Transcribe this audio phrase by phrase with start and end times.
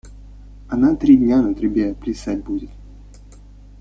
[0.67, 2.71] Она три дня на трубе плясать будет.